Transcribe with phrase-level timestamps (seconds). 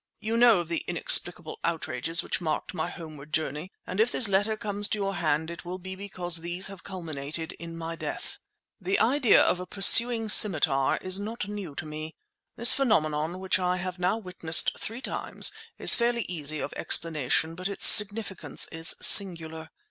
[0.19, 4.57] You know of the inexplicable outrages which marked my homeward journey, and if this letter
[4.57, 8.39] come to your hand it will be because these have culminated in my death.
[8.79, 12.15] The idea of a pursuing scimitar is not new to me.
[12.55, 17.69] This phenomenon, which I have now witnessed three times, is fairly easy of explanation, but
[17.69, 19.69] its significance is singular.